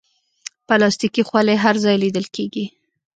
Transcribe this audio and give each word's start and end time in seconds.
پلاستيکي 0.67 1.21
خولۍ 1.27 1.57
هر 1.63 1.75
ځای 1.83 1.95
لیدل 2.03 2.25
کېږي. 2.35 2.65